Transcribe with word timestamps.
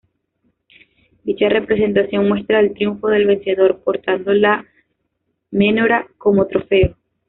Dicha 1.25 1.47
representación 1.47 2.27
muestra 2.27 2.59
el 2.59 2.73
triunfo 2.73 3.09
del 3.09 3.27
vencedor, 3.27 3.83
portando 3.83 4.33
la 4.33 4.65
menorá 5.51 6.07
como 6.17 6.47
trofeo. 6.47 6.95